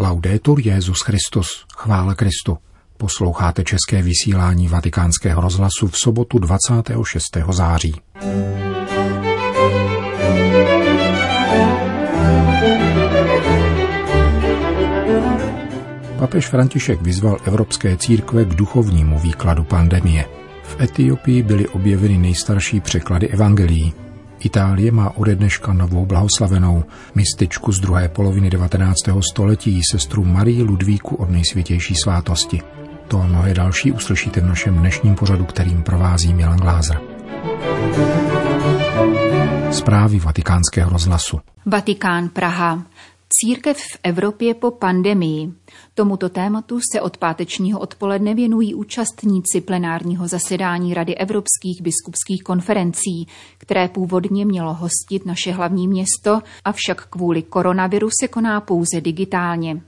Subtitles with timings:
[0.00, 2.58] Laudetur Jezus Christus, chvála Kristu.
[2.96, 7.24] Posloucháte české vysílání Vatikánského rozhlasu v sobotu 26.
[7.50, 7.94] září.
[16.18, 20.24] Papež František vyzval evropské církve k duchovnímu výkladu pandemie.
[20.62, 24.07] V Etiopii byly objeveny nejstarší překlady evangelií.
[24.38, 26.84] Itálie má ode dneška novou blahoslavenou
[27.14, 28.94] mističku z druhé poloviny 19.
[29.32, 32.62] století, sestru Marii Ludvíku od nejsvětější svátosti.
[33.08, 37.00] To a mnohé další uslyšíte v našem dnešním pořadu, kterým provází Milan Glázer.
[39.70, 41.40] Zprávy vatikánského rozhlasu.
[41.66, 42.82] Vatikán Praha.
[43.30, 45.52] Církev v Evropě po pandemii.
[45.94, 53.28] Tomuto tématu se od pátečního odpoledne věnují účastníci plenárního zasedání Rady evropských biskupských konferencí,
[53.58, 59.82] které původně mělo hostit naše hlavní město, avšak kvůli koronaviru se koná pouze digitálně.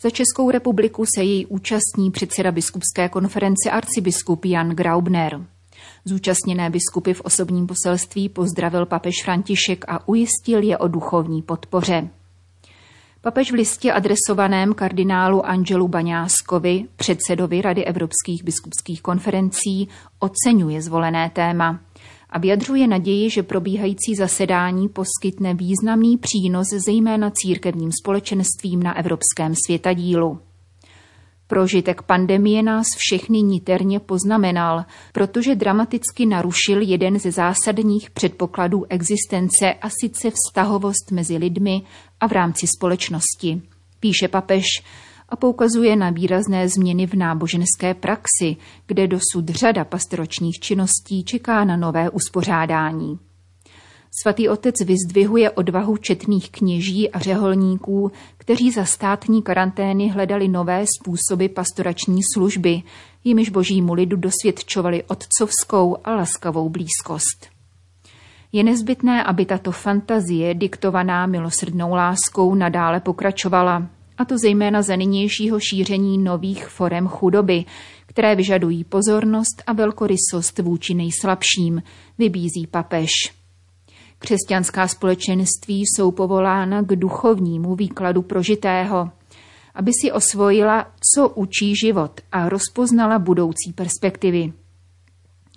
[0.00, 5.46] Za Českou republiku se její účastní předseda biskupské konference arcibiskup Jan Graubner.
[6.04, 12.10] Zúčastněné biskupy v osobním poselství pozdravil papež František a ujistil je o duchovní podpoře.
[13.24, 21.80] Papež v listě adresovaném kardinálu Angelu Baňáskovi, předsedovi Rady evropských biskupských konferencí, oceňuje zvolené téma
[22.30, 30.40] a vyjadřuje naději, že probíhající zasedání poskytne významný přínos zejména církevním společenstvím na evropském světadílu.
[31.46, 39.88] Prožitek pandemie nás všechny niterně poznamenal, protože dramaticky narušil jeden ze zásadních předpokladů existence a
[40.00, 41.82] sice vztahovost mezi lidmi
[42.24, 43.62] a v rámci společnosti.
[44.00, 44.64] Píše papež
[45.28, 51.76] a poukazuje na výrazné změny v náboženské praxi, kde dosud řada pastoročních činností čeká na
[51.76, 53.18] nové uspořádání.
[54.22, 61.46] Svatý otec vyzdvihuje odvahu četných kněží a řeholníků, kteří za státní karantény hledali nové způsoby
[61.46, 62.82] pastorační služby,
[63.24, 67.53] jimiž božímu lidu dosvědčovali otcovskou a laskavou blízkost.
[68.54, 73.86] Je nezbytné, aby tato fantazie, diktovaná milosrdnou láskou, nadále pokračovala,
[74.18, 77.64] a to zejména za nynějšího šíření nových forem chudoby,
[78.06, 81.82] které vyžadují pozornost a velkorysost vůči nejslabším,
[82.18, 83.10] vybízí papež.
[84.18, 89.10] Křesťanská společenství jsou povolána k duchovnímu výkladu prožitého,
[89.74, 94.52] aby si osvojila, co učí život a rozpoznala budoucí perspektivy.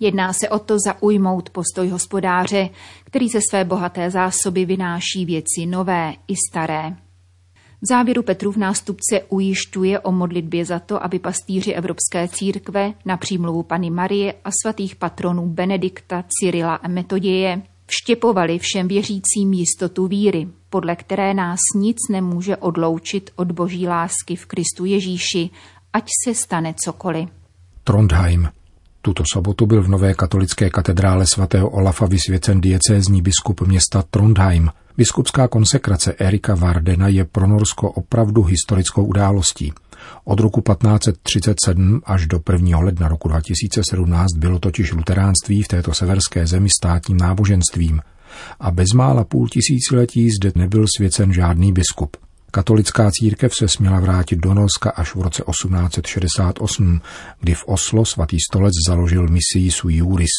[0.00, 2.68] Jedná se o to zaujmout postoj hospodáře,
[3.04, 6.96] který ze své bohaté zásoby vynáší věci nové i staré.
[7.82, 13.62] V závěru Petrův nástupce ujišťuje o modlitbě za to, aby pastýři Evropské církve na přímluvu
[13.62, 20.96] Pany Marie a svatých patronů Benedikta, Cyrila a Metoděje vštěpovali všem věřícím jistotu víry, podle
[20.96, 25.50] které nás nic nemůže odloučit od boží lásky v Kristu Ježíši,
[25.92, 27.28] ať se stane cokoliv.
[27.84, 28.48] Trondheim.
[29.02, 34.70] Tuto sobotu byl v nové katolické katedrále svatého Olafa vysvěcen diecézní biskup města Trondheim.
[34.96, 39.72] Biskupská konsekrace Erika Vardena je pro Norsko opravdu historickou událostí.
[40.24, 42.78] Od roku 1537 až do 1.
[42.78, 48.00] ledna roku 2017 bylo totiž luteránství v této severské zemi státním náboženstvím
[48.60, 52.16] a bezmála půl tisíciletí zde nebyl svěcen žádný biskup.
[52.50, 57.00] Katolická církev se směla vrátit do Norska až v roce 1868,
[57.40, 60.30] kdy v Oslo svatý stolec založil misii Sui Juris.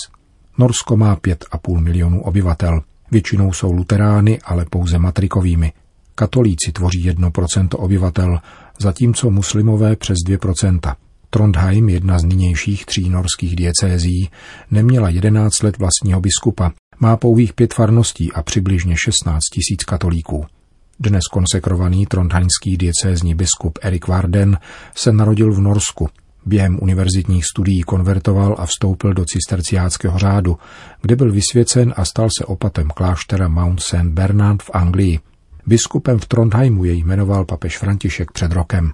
[0.58, 2.82] Norsko má 5,5 milionů obyvatel.
[3.12, 5.74] Většinou jsou luterány, ale pouze matrikovými.
[6.16, 8.40] Katolíci tvoří 1% obyvatel,
[8.80, 10.96] zatímco muslimové přes 2%.
[11.30, 14.30] Trondheim, jedna z nynějších tří norských diecézí,
[14.72, 20.46] neměla 11 let vlastního biskupa, má pouhých pět farností a přibližně 16 tisíc katolíků.
[21.02, 24.58] Dnes konsekrovaný trondheimský diecézní biskup Erik Varden
[24.96, 26.10] se narodil v Norsku.
[26.46, 30.58] Během univerzitních studií konvertoval a vstoupil do cisterciáckého řádu,
[31.02, 34.04] kde byl vysvěcen a stal se opatem kláštera Mount St.
[34.04, 35.20] Bernard v Anglii.
[35.66, 38.92] Biskupem v Trondheimu jej jmenoval papež František před rokem.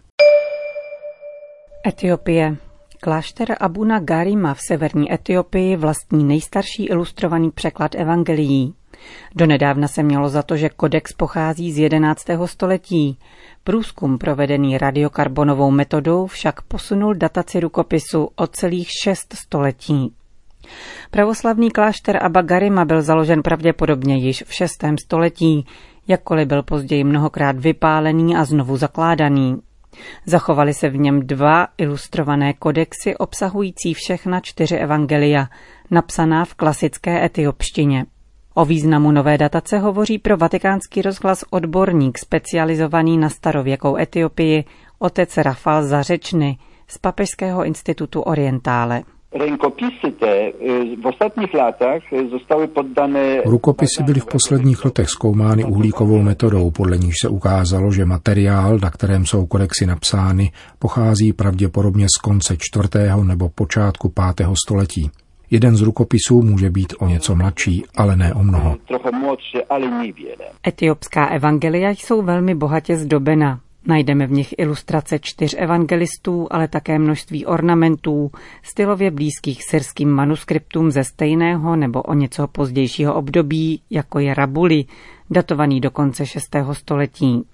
[1.88, 2.57] Etiopie.
[3.01, 8.74] Klášter Abuna Garima v severní Etiopii vlastní nejstarší ilustrovaný překlad evangelií.
[9.36, 12.25] Donedávna se mělo za to, že kodex pochází z 11.
[12.46, 13.19] století.
[13.63, 20.13] Průzkum provedený radiokarbonovou metodou však posunul dataci rukopisu o celých šest století.
[21.12, 24.72] Pravoslavný klášter Abba Garima byl založen pravděpodobně již v 6.
[25.00, 25.66] století,
[26.07, 29.62] jakkoliv byl později mnohokrát vypálený a znovu zakládaný.
[30.25, 35.48] Zachovaly se v něm dva ilustrované kodexy obsahující všechna čtyři evangelia,
[35.92, 38.06] napsaná v klasické etiopštině.
[38.57, 44.63] O významu nové datace hovoří pro vatikánský rozhlas odborník specializovaný na starověkou Etiopii,
[45.00, 46.57] otec Rafal Zařečny
[46.88, 49.04] z Papežského institutu Orientále.
[49.34, 50.52] Rękopisy te
[51.02, 53.42] v ostatních letech zostały poddane...
[53.46, 58.90] Rukopisy byly v posledních letech zkoumány uhlíkovou metodou, podle níž se ukázalo, že materiál, na
[58.90, 65.12] kterém jsou kodexy napsány, pochází pravděpodobně z konce čtvrtého nebo počátku pátého století.
[65.56, 68.78] Jeden z rukopisů může být o něco mladší, ale ne o mnoho.
[70.68, 73.60] Etiopská evangelia jsou velmi bohatě zdobena.
[73.88, 78.31] Najdeme v nich ilustrace čtyř evangelistů, ale také množství ornamentů,
[78.63, 84.86] stylově blízkých syrským manuskriptům ze stejného nebo o něco pozdějšího období, jako je Rabuli,
[85.30, 86.56] datovaný do konce 6.
[86.72, 87.46] století.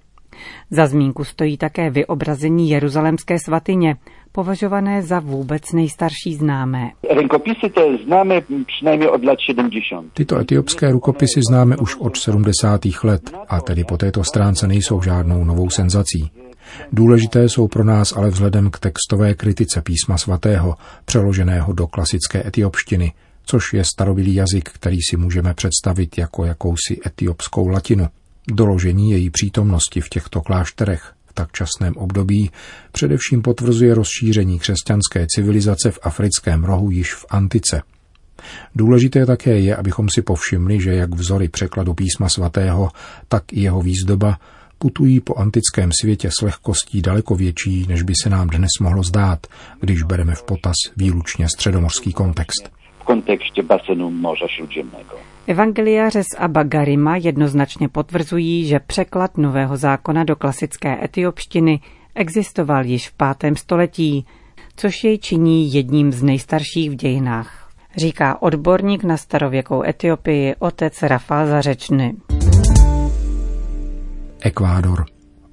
[0.72, 3.96] Za zmínku stojí také vyobrazení jeruzalemské svatyně,
[4.32, 6.92] považované za vůbec nejstarší známé.
[7.16, 10.06] Rękopisy te známe přinajmniej od let 70.
[10.14, 12.82] Tyto etiopské rukopisy známe už od 70.
[13.04, 16.32] let a tedy po této stránce nejsou žádnou novou senzací.
[16.92, 20.76] Důležité jsou pro nás ale vzhledem k textové kritice písma svatého,
[21.06, 23.14] přeloženého do klasické etiopštiny,
[23.46, 28.08] což je starobilý jazyk, který si můžeme představit jako jakousi etiopskou latinu.
[28.48, 32.52] Doložení její přítomnosti v těchto klášterech v tak časném období
[32.92, 37.82] především potvrzuje rozšíření křesťanské civilizace v africkém rohu již v antice.
[38.76, 42.90] Důležité také je, abychom si povšimli, že jak vzory překladu písma svatého,
[43.28, 44.40] tak i jeho výzdoba
[44.78, 49.48] putují po antickém světě s lehkostí daleko větší, než by se nám dnes mohlo zdát,
[49.80, 52.81] když bereme v potaz výlučně středomorský kontext.
[53.12, 55.16] Kontekście basenu Morza Śródziemnego.
[55.48, 61.80] Evangeliáře z Abba Garima jednoznačně potvrzují, že překlad Nového zákona do klasické etiopštiny
[62.16, 64.26] existoval již v pátém století,
[64.76, 67.70] což jej činí jedním z nejstarších v dějinách.
[67.98, 72.16] Říká odborník na starověkou Etiopii otec Rafal Zařečny.
[74.42, 75.06] Ekvádor.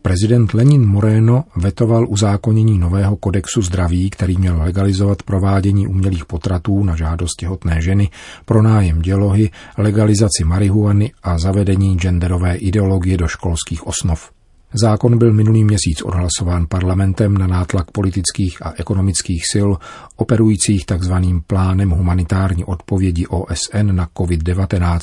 [0.02, 6.96] Prezident Lenin Moreno vetoval uzákonění nového kodexu zdraví, který měl legalizovat provádění umělých potratů na
[6.96, 8.10] žádost těhotné ženy,
[8.44, 14.30] pronájem dělohy, legalizaci marihuany a zavedení genderové ideologie do školských osnov.
[14.74, 19.68] Zákon byl minulý měsíc odhlasován parlamentem na nátlak politických a ekonomických sil
[20.16, 21.12] operujících tzv.
[21.46, 24.98] plánem humanitární odpovědi OSN na COVID-19,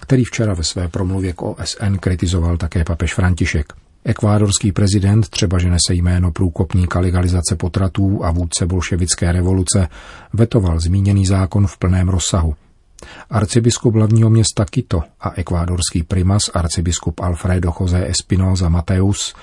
[0.00, 3.87] který včera ve své promluvě k OSN kritizoval také papež František.
[4.04, 9.88] Ekvádorský prezident, třeba že nese jméno průkopníka legalizace potratů a vůdce bolševické revoluce,
[10.32, 12.54] vetoval zmíněný zákon v plném rozsahu.
[13.30, 19.34] Arcibiskup hlavního města Quito a ekvádorský primas arcibiskup Alfredo José Espinoza Mateus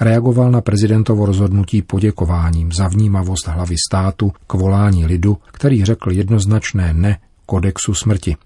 [0.00, 6.94] reagoval na prezidentovo rozhodnutí poděkováním za vnímavost hlavy státu k volání lidu, který řekl jednoznačné
[6.94, 8.36] ne kodexu smrti.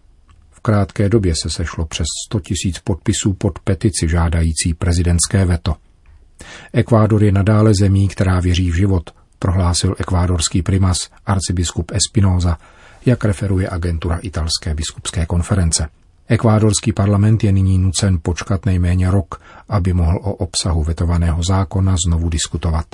[0.60, 5.76] V krátké době se sešlo přes 100 tisíc podpisů pod petici žádající prezidentské veto.
[6.72, 10.96] Ekvádor je nadále zemí, která věří v život, prohlásil ekvádorský primas
[11.26, 12.58] arcibiskup Espinoza,
[13.06, 15.88] jak referuje agentura italské biskupské konference.
[16.28, 22.28] Ekvádorský parlament je nyní nucen počkat nejméně rok, aby mohl o obsahu vetovaného zákona znovu
[22.28, 22.86] diskutovat.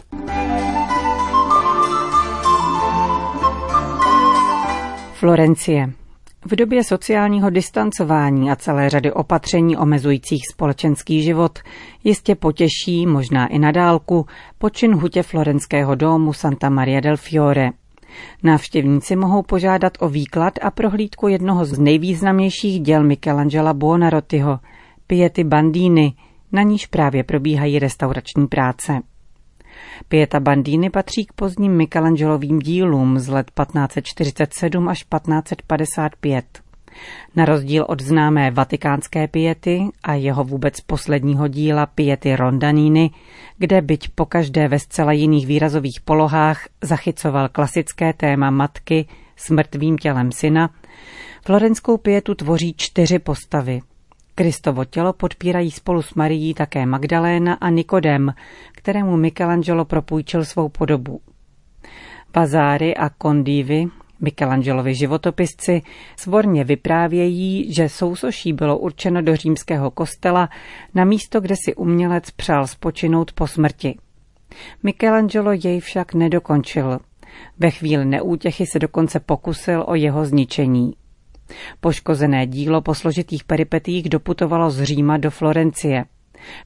[5.14, 6.05] Florencie.
[6.48, 11.58] V době sociálního distancování a celé řady opatření omezujících společenský život
[12.04, 14.26] jistě potěší, možná i nadálku,
[14.58, 17.70] počin hutě florenského domu Santa Maria del Fiore.
[18.42, 24.58] Návštěvníci mohou požádat o výklad a prohlídku jednoho z nejvýznamnějších děl Michelangela Buonarrotiho,
[25.06, 26.14] Piety Bandini,
[26.52, 29.00] na níž právě probíhají restaurační práce.
[30.08, 36.44] Pieta Bandini patří k pozdním Michelangelovým dílům z let 1547 až 1555.
[37.36, 43.10] Na rozdíl od známé vatikánské piety a jeho vůbec posledního díla Piety Rondanini,
[43.58, 49.06] kde byť pokaždé ve zcela jiných výrazových polohách zachycoval klasické téma matky
[49.36, 50.70] s mrtvým tělem syna,
[51.46, 53.80] florenskou pietu tvoří čtyři postavy–
[54.38, 58.34] Kristovo tělo podpírají spolu s Marií také Magdaléna a Nikodem,
[58.72, 61.20] kterému Michelangelo propůjčil svou podobu.
[62.32, 63.84] Bazáry a kondívy,
[64.20, 65.82] Michelangelovi životopisci,
[66.16, 70.48] svorně vyprávějí, že sousoší bylo určeno do římského kostela
[70.94, 73.98] na místo, kde si umělec přál spočinout po smrti.
[74.82, 76.98] Michelangelo jej však nedokončil.
[77.58, 80.92] Ve chvíli neútěchy se dokonce pokusil o jeho zničení.
[81.80, 86.04] Poškozené dílo po složitých peripetích doputovalo z Říma do Florencie.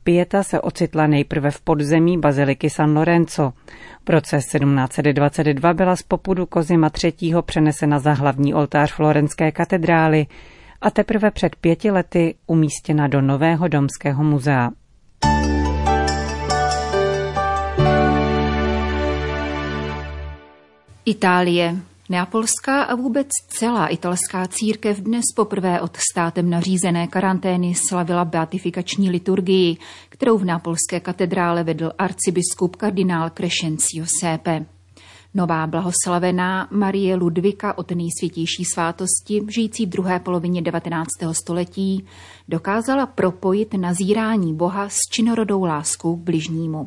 [0.05, 3.53] Pieta se ocitla nejprve v podzemí baziliky San Lorenzo.
[4.07, 7.35] V roce 1722 byla z popudu Kozima III.
[7.43, 10.27] přenesena za hlavní oltář florenské katedrály
[10.81, 14.71] a teprve před pěti lety umístěna do nového domského muzea.
[21.05, 21.90] Itálie.
[22.11, 29.77] Neapolská a vůbec celá italská církev dnes poprvé od státem nařízené karantény slavila beatifikační liturgii,
[30.09, 34.67] kterou v nápolské katedrále vedl arcibiskup kardinál Crescencio Sepe.
[35.35, 41.09] Nová blahoslavená Marie Ludvika od nejsvětější svátosti, žijící v druhé polovině 19.
[41.33, 42.07] století,
[42.49, 46.87] dokázala propojit nazírání Boha s činorodou láskou k bližnímu.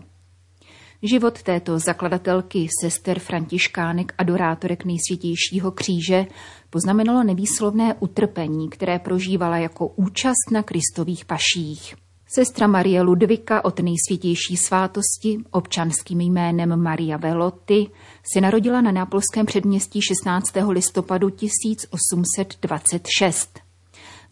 [1.06, 6.26] Život této zakladatelky sester františkánek adorátorek nejsvětějšího kříže
[6.70, 11.96] poznamenalo nevýslovné utrpení, které prožívala jako účast na kristových paších.
[12.28, 17.90] Sestra Marie Ludvika od nejsvětější svátosti, občanským jménem Maria Velotti,
[18.34, 20.46] se narodila na nápolském předměstí 16.
[20.70, 23.63] listopadu 1826.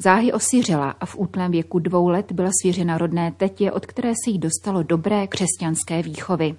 [0.04, 4.32] Záhy osiřela a v útlém věku dvou let byla svěřena rodné tetě, od které se
[4.32, 6.56] jí dostalo dobré křesťanské výchovy.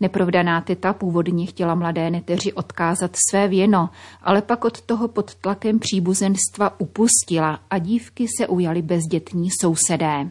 [0.00, 3.90] Neprovdaná teta původně chtěla mladé neteři odkázat své věno,
[4.22, 10.30] ale pak od toho pod tlakem příbuzenstva upustila a dívky se ujaly bezdětní sousedé.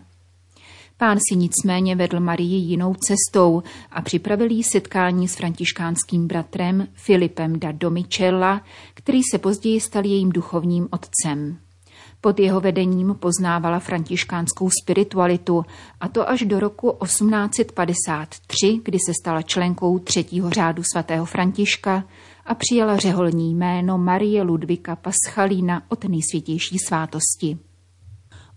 [0.97, 7.59] Pán si nicméně vedl Marii jinou cestou a připravil jí setkání s františkánským bratrem Filipem
[7.59, 8.61] da Domicella,
[8.93, 11.64] který se později stal jejím duchovním otcem.
[12.25, 15.65] Pod jeho vedením poznávala františkánskou spiritualitu,
[15.99, 22.03] a to až do roku 1853, kdy se stala členkou třetího řádu svatého Františka
[22.45, 27.57] a přijala řeholní jméno Marie Ludvika Paschalína od nejsvětější svátosti.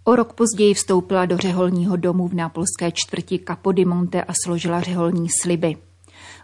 [0.05, 5.77] O rok později vstoupila do řeholního domu v nápolské čtvrti Capodimonte a složila řeholní sliby.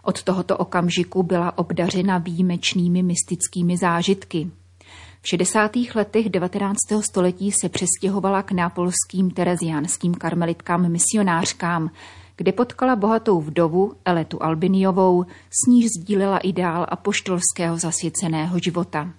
[0.03, 4.51] Od tohoto okamžiku byla obdařena výjimečnými mystickými zážitky.
[5.25, 5.71] V 60.
[5.95, 6.77] letech 19.
[7.01, 11.89] století se přestěhovala k nápolským tereziánským karmelitkám misionářkám,
[12.35, 19.13] kde potkala bohatou vdovu Eletu Albiniovou, s níž sdílela ideál apoštolského zasvěceného života.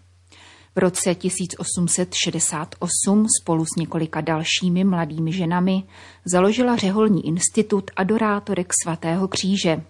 [0.77, 5.83] V roce 1868 spolu s několika dalšími mladými ženami
[6.25, 9.83] založila řeholní institut adorátorek svatého kříže,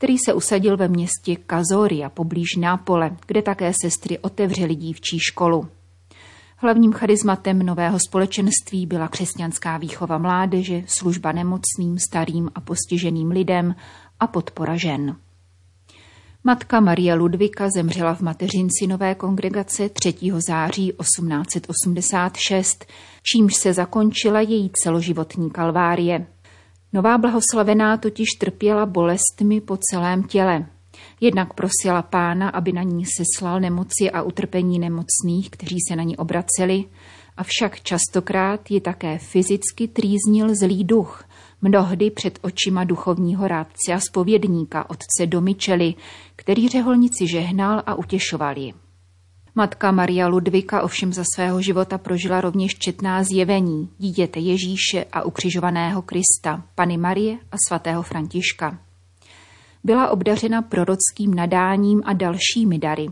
[0.00, 5.68] který se usadil ve městě Kazoria poblíž Nápole, kde také sestry otevřely dívčí školu.
[6.56, 13.74] Hlavním charizmatem nového společenství byla křesťanská výchova mládeže, služba nemocným, starým a postiženým lidem
[14.20, 15.16] a podpora žen.
[16.44, 20.14] Matka Maria Ludvika zemřela v mateřinci nové kongregace 3.
[20.48, 22.86] září 1886,
[23.22, 26.26] čímž se zakončila její celoživotní kalvárie.
[26.92, 30.66] Nová blahoslavená totiž trpěla bolestmi po celém těle.
[31.20, 36.16] Jednak prosila pána, aby na ní seslal nemoci a utrpení nemocných, kteří se na ní
[36.16, 36.84] obraceli,
[37.36, 41.24] avšak častokrát ji také fyzicky trýznil zlý duch,
[41.62, 45.94] mnohdy před očima duchovního rádce a spovědníka otce Domičely,
[46.36, 48.72] který řeholnici žehnal a utěšoval ji.
[49.54, 56.02] Matka Maria Ludvika ovšem za svého života prožila rovněž četná zjevení dítěte Ježíše a ukřižovaného
[56.02, 58.78] Krista, Pany Marie a svatého Františka.
[59.84, 63.06] Byla obdařena prorockým nadáním a dalšími dary.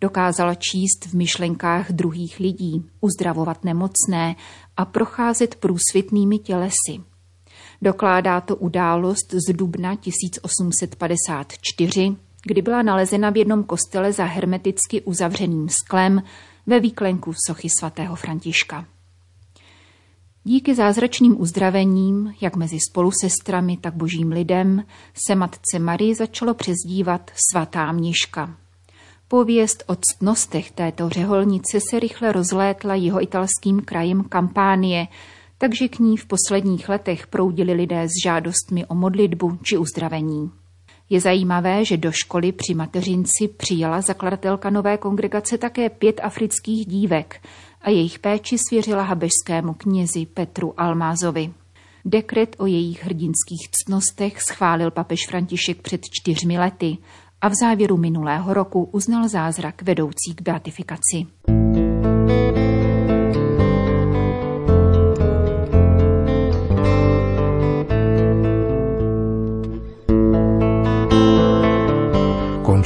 [0.00, 4.36] Dokázala číst v myšlenkách druhých lidí, uzdravovat nemocné
[4.76, 7.00] a procházet průsvitnými tělesy.
[7.82, 15.68] Dokládá to událost z dubna 1854, kdy byla nalezena v jednom kostele za hermeticky uzavřeným
[15.68, 16.22] sklem
[16.66, 18.86] ve výklenku sochy svatého Františka.
[20.44, 24.84] Díky zázračným uzdravením, jak mezi spolusestrami, tak božím lidem,
[25.26, 28.56] se matce Marie začalo přezdívat svatá mniška.
[29.28, 35.08] Pověst o ctnostech této řeholnice se rychle rozlétla jeho italským krajem Kampánie,
[35.58, 40.50] takže k ní v posledních letech proudili lidé s žádostmi o modlitbu či uzdravení.
[41.10, 47.40] Je zajímavé, že do školy při mateřinci přijala zakladatelka nové kongregace také pět afrických dívek
[47.82, 51.52] a jejich péči svěřila habežskému knězi Petru Almázovi.
[52.04, 56.96] Dekret o jejich hrdinských ctnostech schválil papež František před čtyřmi lety
[57.40, 61.26] a v závěru minulého roku uznal zázrak vedoucí k beatifikaci.